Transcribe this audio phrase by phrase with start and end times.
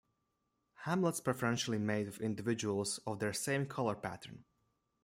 [0.85, 4.45] Hamlets preferentially mate with individuals of their same color pattern.